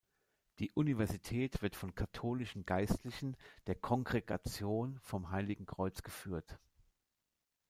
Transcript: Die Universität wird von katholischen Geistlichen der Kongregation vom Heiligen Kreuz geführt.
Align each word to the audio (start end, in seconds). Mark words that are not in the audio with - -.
Die 0.57 0.71
Universität 0.71 1.61
wird 1.61 1.75
von 1.75 1.93
katholischen 1.93 2.65
Geistlichen 2.65 3.37
der 3.67 3.75
Kongregation 3.75 4.97
vom 5.03 5.29
Heiligen 5.29 5.67
Kreuz 5.67 6.01
geführt. 6.01 6.57